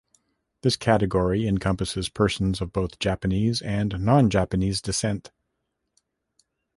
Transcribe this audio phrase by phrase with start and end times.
[0.63, 5.29] This category encompasses persons of both Japanese and non-Japanese descent.